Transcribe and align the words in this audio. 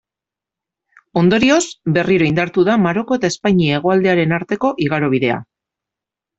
Ondorioz, 1.21 1.59
berriro 1.99 2.27
indartu 2.31 2.65
da 2.71 2.79
Maroko 2.87 3.19
eta 3.21 3.33
Espainia 3.35 3.79
hegoaldearen 3.79 4.37
arteko 4.41 4.75
igarobidea. 4.89 5.41